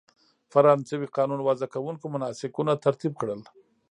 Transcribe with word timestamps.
فرانسوي 0.53 1.07
قانون 1.17 1.39
وضع 1.47 1.67
کوونکو 1.73 2.05
مناسکونه 2.15 2.73
ترتیب 2.85 3.13
کړل. 3.21 3.41